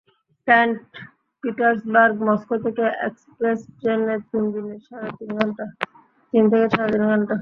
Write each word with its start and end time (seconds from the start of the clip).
Saint 0.47 0.79
Petersburg 1.43 2.15
Moscow 2.27 2.55
থেকে 2.65 2.85
express 3.07 3.59
ট্রেনে 3.79 4.15
তিন 4.29 4.43
থেকে 4.53 4.73
সাড়ে 4.87 5.09
তিন 5.17 5.29
ঘণ্টা। 5.37 5.65